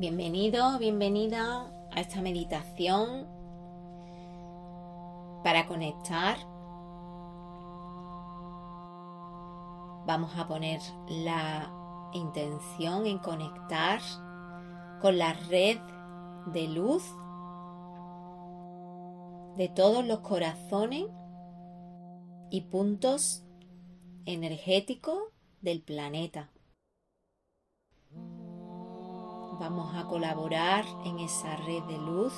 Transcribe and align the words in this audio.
Bienvenido, 0.00 0.78
bienvenida 0.78 1.70
a 1.90 2.00
esta 2.00 2.22
meditación 2.22 3.26
para 5.44 5.66
conectar. 5.66 6.38
Vamos 10.06 10.34
a 10.38 10.48
poner 10.48 10.80
la 11.06 11.70
intención 12.14 13.04
en 13.04 13.18
conectar 13.18 14.00
con 15.02 15.18
la 15.18 15.34
red 15.34 15.76
de 16.46 16.66
luz 16.68 17.04
de 19.58 19.68
todos 19.68 20.02
los 20.06 20.20
corazones 20.20 21.08
y 22.48 22.62
puntos 22.62 23.44
energéticos 24.24 25.18
del 25.60 25.82
planeta. 25.82 26.48
Vamos 29.60 29.94
a 29.94 30.06
colaborar 30.06 30.86
en 31.04 31.18
esa 31.18 31.54
red 31.54 31.82
de 31.82 31.98
luz. 31.98 32.32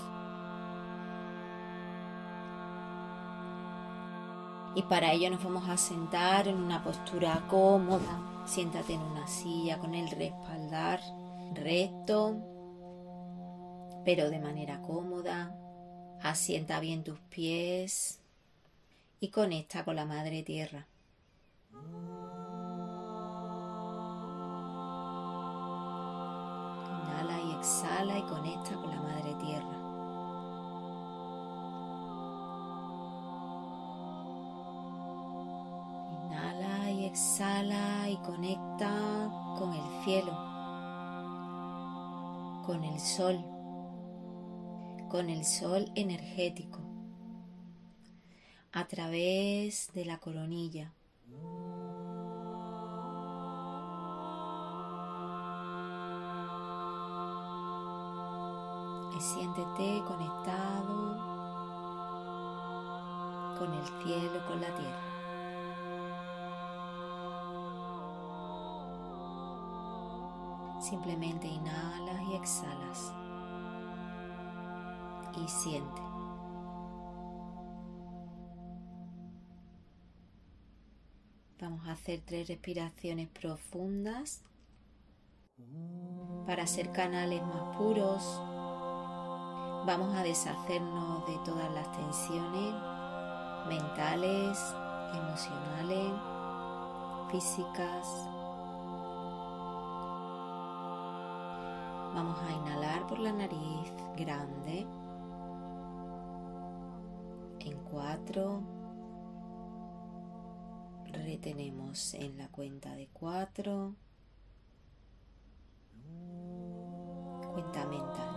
Y 4.74 4.82
para 4.82 5.12
ello 5.12 5.30
nos 5.30 5.44
vamos 5.44 5.68
a 5.68 5.76
sentar 5.76 6.48
en 6.48 6.56
una 6.56 6.82
postura 6.82 7.44
cómoda. 7.48 8.42
Siéntate 8.44 8.94
en 8.94 9.02
una 9.02 9.28
silla 9.28 9.78
con 9.78 9.94
el 9.94 10.10
respaldar 10.10 11.00
recto, 11.54 12.34
pero 14.04 14.28
de 14.28 14.40
manera 14.40 14.82
cómoda. 14.82 15.54
Asienta 16.24 16.80
bien 16.80 17.04
tus 17.04 17.20
pies 17.20 18.18
y 19.20 19.28
conecta 19.28 19.84
con 19.84 19.94
la 19.94 20.06
Madre 20.06 20.42
Tierra. 20.42 20.88
Exhala 27.62 28.18
y 28.18 28.22
conecta 28.22 28.74
con 28.74 28.90
la 28.90 29.00
Madre 29.00 29.34
Tierra. 29.34 29.78
Inhala 36.24 36.90
y 36.90 37.04
exhala 37.04 38.10
y 38.10 38.16
conecta 38.16 39.30
con 39.60 39.72
el 39.74 40.04
cielo, 40.04 40.32
con 42.66 42.82
el 42.82 42.98
sol, 42.98 43.44
con 45.08 45.30
el 45.30 45.44
sol 45.44 45.88
energético, 45.94 46.80
a 48.72 48.88
través 48.88 49.92
de 49.94 50.04
la 50.04 50.18
coronilla. 50.18 50.92
Siéntete 59.22 60.02
conectado 60.04 61.16
con 63.56 63.72
el 63.72 63.86
cielo, 64.02 64.44
con 64.48 64.60
la 64.60 64.74
tierra. 64.74 65.12
Simplemente 70.80 71.46
inhalas 71.46 72.22
y 72.28 72.34
exhalas 72.34 73.12
y 75.36 75.48
siente. 75.48 76.02
Vamos 81.60 81.86
a 81.86 81.92
hacer 81.92 82.20
tres 82.26 82.48
respiraciones 82.48 83.28
profundas 83.28 84.42
para 86.44 86.66
ser 86.66 86.90
canales 86.90 87.40
más 87.44 87.76
puros 87.76 88.42
Vamos 89.84 90.14
a 90.14 90.22
deshacernos 90.22 91.26
de 91.26 91.36
todas 91.38 91.68
las 91.72 91.90
tensiones 91.90 92.72
mentales, 93.68 94.56
emocionales, 95.12 96.12
físicas. 97.32 98.06
Vamos 102.14 102.38
a 102.42 102.52
inhalar 102.52 103.08
por 103.08 103.18
la 103.18 103.32
nariz 103.32 103.92
grande 104.16 104.86
en 107.58 107.78
cuatro. 107.90 108.62
Retenemos 111.06 112.14
en 112.14 112.38
la 112.38 112.46
cuenta 112.48 112.94
de 112.94 113.08
cuatro. 113.12 113.96
Cuenta 117.52 117.84
mentalmente 117.86 118.31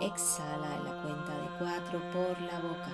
Exhala 0.00 0.76
en 0.76 0.84
la 0.84 1.02
cuenta 1.02 1.36
de 1.36 1.48
cuatro 1.58 2.00
por 2.12 2.40
la 2.40 2.60
boca. 2.60 2.90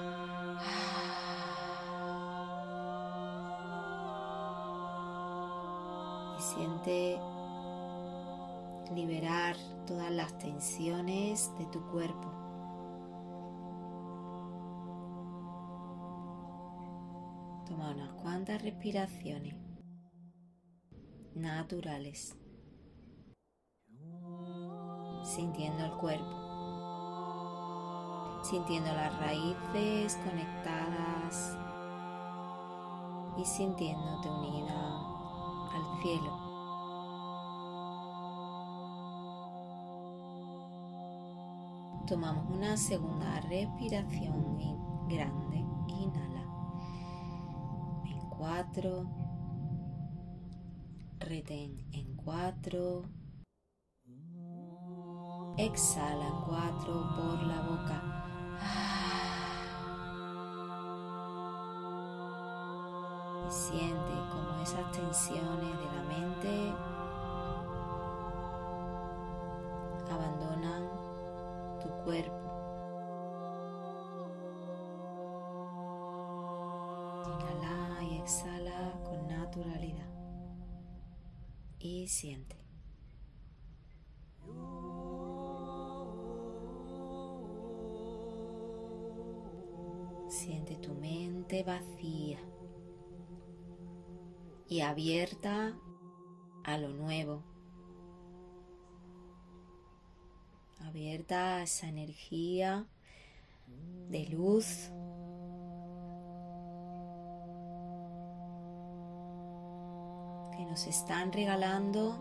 Y 6.39 6.43
siente 6.43 7.21
liberar 8.95 9.57
todas 9.87 10.11
las 10.11 10.39
tensiones 10.39 11.53
de 11.59 11.67
tu 11.67 11.83
cuerpo. 11.91 12.31
Toma 17.67 17.91
unas 17.91 18.13
cuantas 18.15 18.63
respiraciones 18.63 19.57
naturales, 21.35 22.35
sintiendo 25.23 25.85
el 25.85 25.93
cuerpo 25.99 26.44
sintiendo 28.45 28.93
las 28.93 29.19
raíces 29.21 30.19
conectadas 30.23 31.57
y 33.39 33.45
sintiéndote 33.45 34.29
unida 34.29 34.75
al 35.73 36.03
cielo. 36.03 36.45
Tomamos 42.07 42.51
una 42.51 42.77
segunda 42.77 43.41
respiración 43.41 45.09
grande. 45.09 45.65
Inhala. 45.89 46.45
En 48.05 48.29
cuatro. 48.29 49.07
Retén 51.19 51.87
en 51.93 52.15
cuatro. 52.17 53.05
Exhala 55.57 56.27
en 56.27 56.41
cuatro 56.47 56.93
por 57.17 57.43
la 57.45 57.61
boca. 57.63 58.24
Siente 63.49 64.15
como 64.33 64.63
esas 64.63 64.91
tensiones 64.93 65.79
de 65.79 65.85
la 65.97 66.03
mente 66.03 66.75
abandonan 70.15 70.89
tu 71.81 71.89
cuerpo. 72.05 72.45
Inhala 77.27 78.03
y 78.05 78.19
exhala 78.19 78.93
con 79.05 79.27
naturalidad. 79.29 80.09
Y. 81.79 82.07
Siente 82.09 82.64
vacía 91.63 92.39
y 94.69 94.81
abierta 94.81 95.79
a 96.65 96.79
lo 96.79 96.89
nuevo. 96.89 97.43
Abierta 100.81 101.57
a 101.57 101.63
esa 101.63 101.89
energía 101.89 102.87
de 104.09 104.27
luz. 104.27 104.91
que 110.57 110.65
nos 110.67 110.87
están 110.87 111.33
regalando 111.33 112.17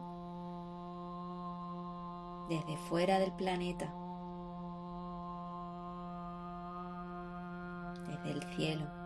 desde 2.50 2.78
fuera 2.78 3.20
del 3.20 3.32
planeta, 3.34 3.94
desde 8.08 8.32
el 8.32 8.44
cielo. 8.56 9.03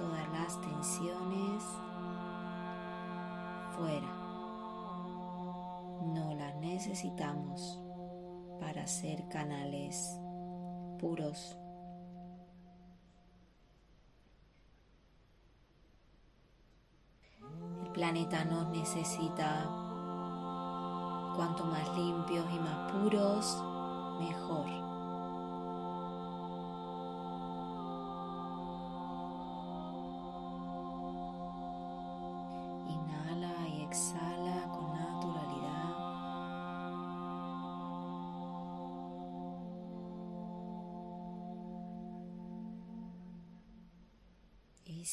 Todas 0.00 0.28
las 0.30 0.58
tensiones 0.62 1.62
fuera. 3.76 4.08
No 6.14 6.34
las 6.38 6.56
necesitamos 6.56 7.78
para 8.58 8.86
ser 8.86 9.28
canales 9.28 10.18
puros. 10.98 11.54
El 17.84 17.92
planeta 17.92 18.46
nos 18.46 18.68
necesita 18.70 19.66
cuanto 21.36 21.66
más 21.66 21.94
limpios 21.94 22.46
y 22.54 22.58
más 22.58 22.90
puros, 22.90 23.62
mejor. 24.18 24.89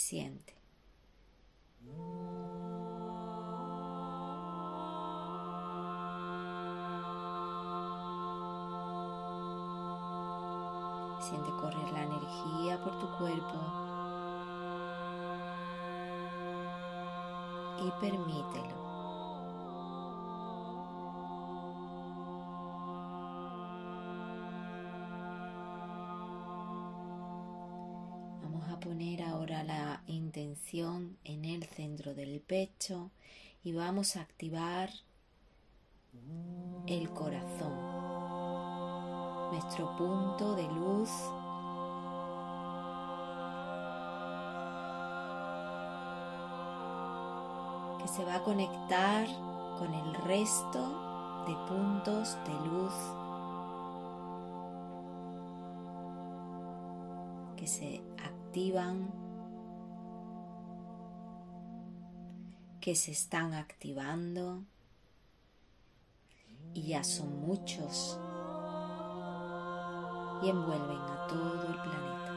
Siente. 0.07 0.53
Siente 11.19 11.49
correr 11.59 11.91
la 11.91 12.03
energía 12.03 12.81
por 12.81 12.97
tu 12.99 13.17
cuerpo 13.17 13.59
y 17.81 17.91
permítelo. 17.99 18.86
En 30.37 31.45
el 31.45 31.63
centro 31.63 32.13
del 32.13 32.39
pecho 32.41 33.09
y 33.63 33.73
vamos 33.73 34.15
a 34.15 34.21
activar 34.21 34.91
el 36.85 37.09
corazón, 37.09 37.73
nuestro 39.51 39.97
punto 39.97 40.55
de 40.55 40.63
luz. 40.63 41.09
que 47.99 48.07
se 48.07 48.23
va 48.23 48.35
a 48.35 48.43
conectar 48.43 49.27
con 49.79 49.91
el 49.91 50.13
resto 50.13 51.43
de 51.47 51.55
puntos 51.67 52.37
de 52.45 52.53
luz 52.67 52.93
que 57.57 57.65
se 57.65 58.01
que 62.87 62.95
se 62.95 63.11
están 63.11 63.53
activando 63.53 64.63
y 66.73 66.83
ya 66.83 67.03
son 67.03 67.41
muchos 67.41 68.17
y 70.41 70.47
envuelven 70.49 71.01
a 71.01 71.27
todo 71.27 71.63
el 71.67 71.81
planeta. 71.81 72.33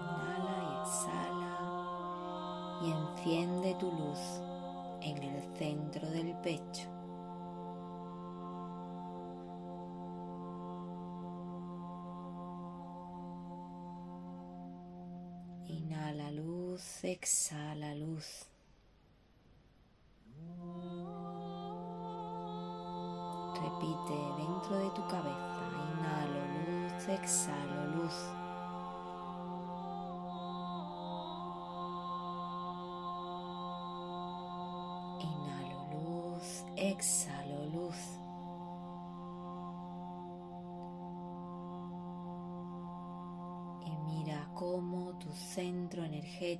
Inhala 0.00 0.56
y 0.64 0.72
exhala 0.80 1.54
y 2.82 2.90
enciende 2.92 3.74
tu 3.74 3.92
luz 3.92 4.18
en 5.02 5.22
el 5.22 5.58
centro 5.58 6.08
del 6.08 6.32
pecho. 6.38 6.99
Exhala 17.12 17.94
luz. 17.94 18.46
Repite 23.60 24.16
dentro 24.36 24.78
de 24.78 24.90
tu 24.94 25.02
cabeza, 25.08 25.62
inhalo 25.90 26.40
luz, 26.54 27.08
exhalo 27.08 27.96
luz. 27.96 28.39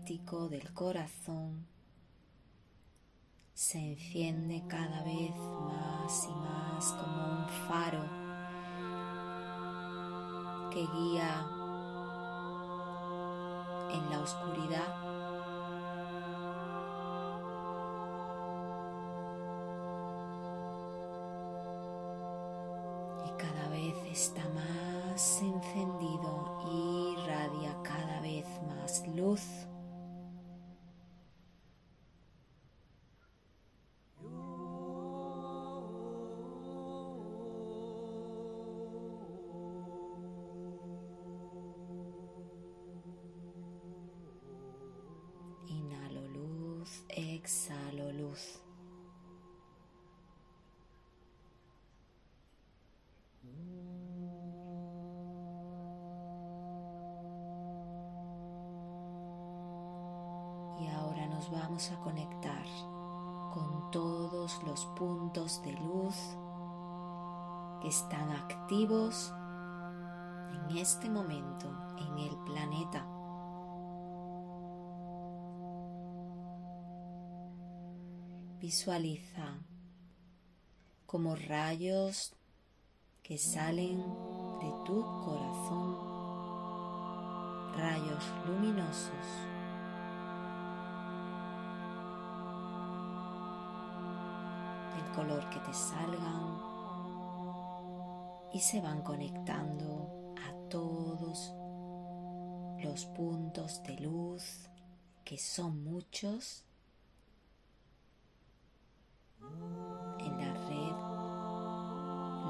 Del 0.01 0.73
corazón 0.73 1.67
se 3.53 3.79
enciende 3.79 4.65
cada 4.67 5.05
vez 5.05 5.37
más 5.37 6.25
y 6.25 6.35
más 6.35 6.93
como 6.93 7.39
un 7.39 7.49
faro 7.69 8.03
que 10.71 10.81
guía 10.81 11.47
en 13.93 14.11
la 14.11 14.21
oscuridad. 14.21 15.10
Y 60.79 60.87
ahora 60.89 61.27
nos 61.27 61.51
vamos 61.51 61.91
a 61.91 62.01
conectar 62.01 62.65
con 63.53 63.91
todos 63.91 64.63
los 64.65 64.87
puntos 64.97 65.63
de 65.63 65.73
luz 65.73 66.17
que 67.81 67.89
están 67.89 68.31
activos 68.31 69.33
en 70.53 70.77
este 70.77 71.09
momento 71.09 71.69
en 71.99 72.19
el 72.19 72.37
planeta. 72.45 73.20
Visualiza 78.61 79.59
como 81.07 81.35
rayos 81.35 82.35
que 83.23 83.39
salen 83.39 83.99
de 83.99 84.71
tu 84.85 85.03
corazón, 85.25 85.97
rayos 87.77 88.25
luminosos. 88.47 89.51
Color 95.15 95.51
que 95.51 95.59
te 95.59 95.75
salgan 95.75 96.61
y 98.55 98.61
se 98.61 98.81
van 98.81 99.03
conectando 99.03 100.35
a 100.37 100.69
todos 100.71 101.53
los 102.79 103.07
puntos 103.07 103.83
de 103.83 103.99
luz 103.99 104.71
que 105.25 105.37
son 105.37 105.83
muchos 105.83 106.65
en 110.19 110.39
la 110.39 110.53
red 110.69 110.97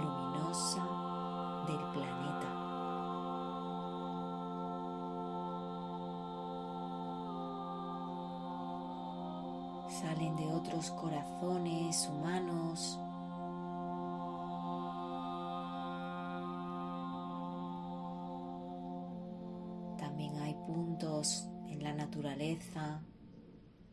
luminosa 0.01 0.85
del 1.67 1.83
planeta. 1.93 2.61
salen 10.01 10.35
de 10.37 10.47
otros 10.47 10.91
corazones 10.93 12.09
humanos. 12.09 12.99
También 19.99 20.37
hay 20.37 20.55
puntos 20.67 21.49
en 21.69 21.83
la 21.83 21.93
naturaleza, 21.93 23.03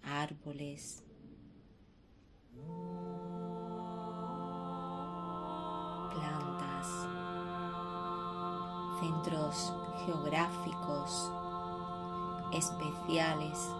árboles, 0.01 1.03
plantas, 6.17 7.07
centros 9.00 9.74
geográficos 10.05 11.31
especiales, 12.51 13.71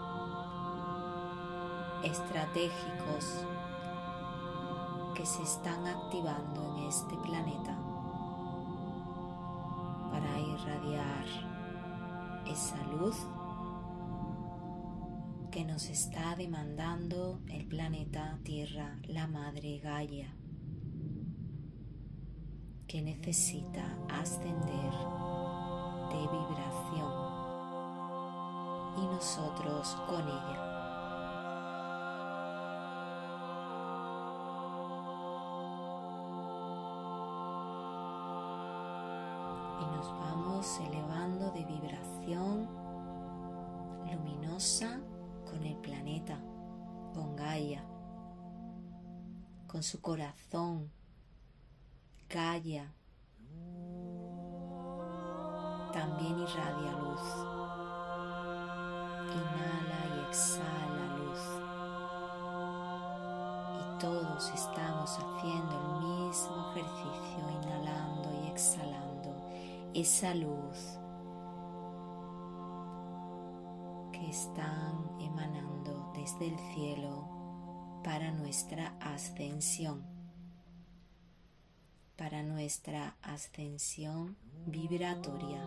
estratégicos 2.04 3.46
que 5.16 5.26
se 5.26 5.42
están 5.44 5.86
activando 5.88 6.76
en 6.76 6.84
este 6.88 7.16
planeta 7.18 7.76
para 10.12 10.40
irradiar 10.40 11.26
esa 12.46 12.82
luz 12.88 13.26
que 15.52 15.66
nos 15.66 15.90
está 15.90 16.36
demandando 16.36 17.42
el 17.48 17.66
planeta 17.66 18.38
Tierra, 18.44 19.00
la 19.08 19.26
Madre 19.28 19.80
Gaia, 19.80 20.37
que 22.88 23.02
necesita 23.02 23.84
ascender 24.10 24.92
de 26.10 26.22
vibración 26.32 27.12
y 28.96 29.06
nosotros 29.08 29.96
con 30.08 30.22
ella. 30.22 30.64
Y 39.82 39.86
nos 39.96 40.12
vamos 40.20 40.80
elevando 40.80 41.52
de 41.52 41.66
vibración 41.66 42.70
luminosa 44.10 45.02
con 45.46 45.62
el 45.66 45.76
planeta, 45.78 46.40
con 47.14 47.36
Gaia, 47.36 47.84
con 49.68 49.84
su 49.84 50.02
corazón, 50.02 50.90
Gaia. 52.30 52.94
También 55.94 56.38
irradia 56.40 56.92
luz. 56.92 57.22
Inhala 59.32 60.02
y 60.14 60.30
exhala 60.30 61.06
luz. 61.20 61.44
Y 63.80 64.00
todos 64.00 64.52
estamos 64.54 65.10
haciendo 65.18 65.72
el 65.72 66.28
mismo 66.28 66.72
ejercicio, 66.72 67.50
inhalando 67.64 68.44
y 68.44 68.48
exhalando 68.48 69.32
esa 69.94 70.36
luz 70.36 71.00
que 74.12 74.30
están 74.30 75.18
emanando 75.22 76.12
desde 76.14 76.48
el 76.48 76.60
cielo 76.74 77.38
para 78.04 78.32
nuestra 78.32 78.98
ascensión, 79.00 80.17
para 82.18 82.42
nuestra 82.44 83.16
ascensión 83.22 84.36
vibratoria. 84.66 85.64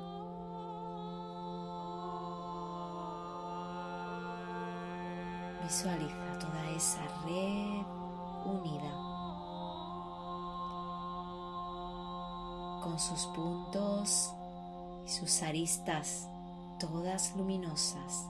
Visualiza 5.62 6.38
toda 6.40 6.70
esa 6.76 7.06
red 7.24 7.86
unida 8.44 9.10
con 12.82 12.98
sus 12.98 13.26
puntos 13.26 14.32
y 15.06 15.08
sus 15.08 15.42
aristas 15.42 16.26
todas 16.80 17.36
luminosas. 17.36 18.26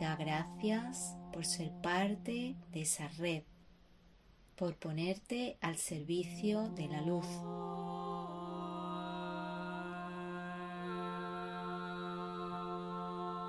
Da 0.00 0.16
gracias 0.16 1.16
por 1.32 1.44
ser 1.44 1.70
parte 1.82 2.56
de 2.72 2.82
esa 2.82 3.08
red, 3.18 3.42
por 4.56 4.74
ponerte 4.76 5.56
al 5.60 5.76
servicio 5.76 6.68
de 6.70 6.88
la 6.88 7.00
luz. 7.00 7.26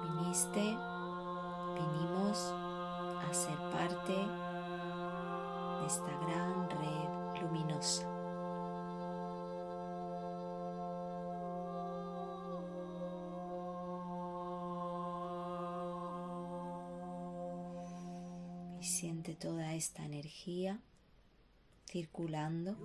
Viniste, 0.03 0.77
vinimos 1.75 2.53
a 3.23 3.33
ser 3.33 3.57
parte 3.71 4.13
de 5.81 5.87
esta 5.87 6.11
gran 6.25 6.69
red 6.69 7.26
siente 18.97 19.35
toda 19.35 19.75
esta 19.75 20.03
energía 20.03 20.79
circulando. 21.85 22.75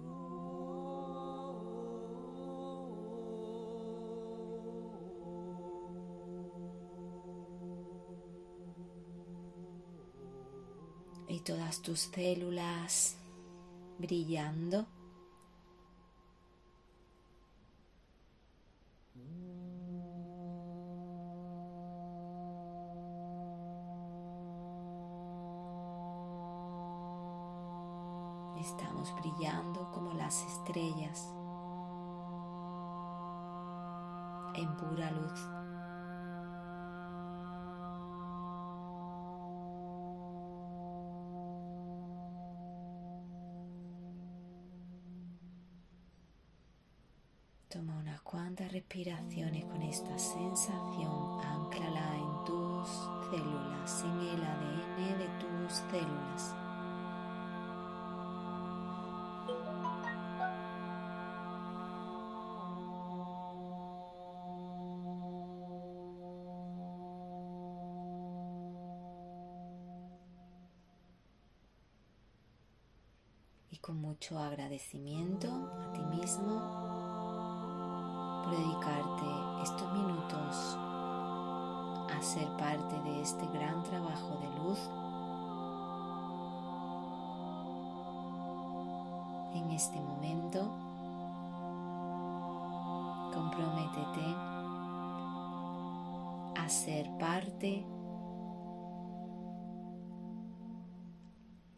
Y 11.28 11.40
todas 11.40 11.81
tus 11.81 12.00
células 12.00 13.16
brillando. 13.99 14.87
Toma 47.72 47.96
unas 47.96 48.20
cuantas 48.20 48.70
respiraciones 48.70 49.64
con 49.64 49.80
esta 49.80 50.18
sensación, 50.18 51.40
anclala 51.40 52.18
en 52.18 52.44
tus 52.44 52.86
células, 53.30 54.04
en 54.04 54.20
el 54.28 54.44
ADN 54.44 55.18
de 55.18 55.28
tus 55.40 55.72
células. 55.90 56.54
Y 73.70 73.78
con 73.78 73.98
mucho 73.98 74.38
agradecimiento 74.38 75.48
a 75.48 75.92
ti 75.94 76.02
mismo 76.14 76.91
dedicarte 78.52 79.62
estos 79.62 79.92
minutos 79.92 80.76
a 82.14 82.21
ser 82.21 82.47
parte 82.59 83.00
de 83.00 83.23
este 83.23 83.47
gran 83.47 83.82
trabajo 83.82 84.38
de 84.40 84.49
luz 84.62 84.78
en 89.54 89.71
este 89.71 89.99
momento. 90.00 90.71
Comprométete 93.32 94.35
a 96.61 96.68
ser 96.68 97.11
parte 97.18 97.87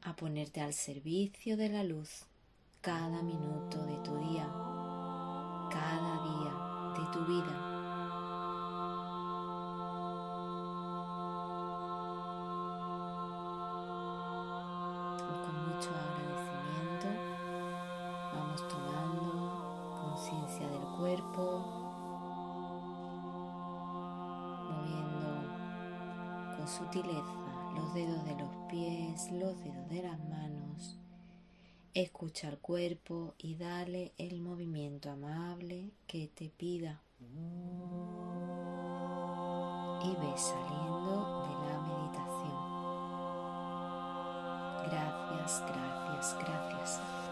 a 0.02 0.16
ponerte 0.16 0.60
al 0.60 0.72
servicio 0.72 1.56
de 1.56 1.68
la 1.68 1.84
luz 1.84 2.26
cada 2.80 3.22
minuto 3.22 3.78
de 3.86 3.96
tu 3.98 4.16
día 4.18 4.46
cada 5.74 6.22
día 6.22 6.63
de 6.96 7.04
tu 7.06 7.24
vida. 7.24 7.54
Y 15.18 15.34
con 15.44 15.56
mucho 15.66 15.90
agradecimiento 15.90 17.08
vamos 18.32 18.68
tomando 18.68 19.98
conciencia 20.00 20.68
del 20.68 20.86
cuerpo, 20.98 21.42
moviendo 24.70 26.56
con 26.56 26.68
sutileza 26.68 27.44
los 27.74 27.92
dedos 27.94 28.24
de 28.24 28.36
los 28.36 28.50
pies, 28.68 29.32
los 29.32 29.58
dedos 29.64 29.88
de 29.88 30.02
las 30.02 30.18
manos 30.28 30.63
Escucha 31.94 32.48
el 32.48 32.58
cuerpo 32.58 33.34
y 33.38 33.54
dale 33.54 34.14
el 34.18 34.40
movimiento 34.40 35.12
amable 35.12 35.92
que 36.08 36.26
te 36.26 36.48
pida. 36.50 37.00
Y 40.02 40.08
ves 40.16 40.40
saliendo 40.40 41.44
de 41.46 41.54
la 41.70 41.78
meditación. 41.86 42.58
Gracias, 44.90 45.62
gracias, 45.68 46.36
gracias. 46.40 47.23